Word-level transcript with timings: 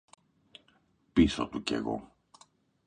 Πίσω 1.13 1.47
του 1.47 1.63
κι 1.63 1.73
εγώ 1.73 2.11